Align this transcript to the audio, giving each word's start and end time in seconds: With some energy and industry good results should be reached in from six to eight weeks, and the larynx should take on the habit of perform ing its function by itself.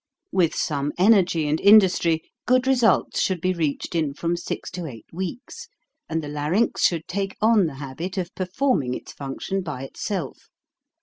With 0.31 0.55
some 0.55 0.91
energy 0.97 1.47
and 1.47 1.61
industry 1.61 2.23
good 2.47 2.65
results 2.65 3.21
should 3.21 3.39
be 3.39 3.53
reached 3.53 3.93
in 3.93 4.15
from 4.15 4.35
six 4.35 4.71
to 4.71 4.87
eight 4.87 5.05
weeks, 5.13 5.67
and 6.09 6.23
the 6.23 6.27
larynx 6.27 6.83
should 6.87 7.07
take 7.07 7.37
on 7.39 7.67
the 7.67 7.75
habit 7.75 8.17
of 8.17 8.33
perform 8.33 8.81
ing 8.81 8.93
its 8.95 9.11
function 9.13 9.61
by 9.61 9.83
itself. 9.83 10.49